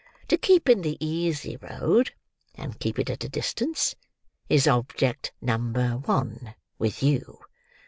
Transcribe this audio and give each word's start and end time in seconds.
To 0.29 0.35
keep 0.39 0.67
in 0.67 0.81
the 0.81 0.97
easy 0.99 1.57
road, 1.57 2.15
and 2.55 2.79
keep 2.79 2.97
it 2.97 3.11
at 3.11 3.23
a 3.23 3.29
distance, 3.29 3.93
is 4.49 4.65
object 4.67 5.31
number 5.43 5.91
one 5.91 6.55
with 6.79 7.03
you." 7.03 7.37